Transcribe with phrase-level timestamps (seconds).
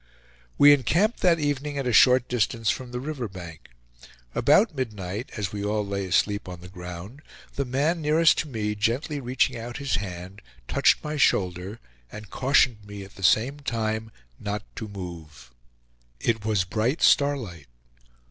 [0.57, 3.69] We encamped that evening at a short distance from the river bank.
[4.33, 7.21] About midnight, as we all lay asleep on the ground,
[7.53, 11.79] the man nearest to me gently reaching out his hand, touched my shoulder,
[12.11, 14.09] and cautioned me at the same time
[14.39, 15.51] not to move.
[16.19, 17.67] It was bright starlight.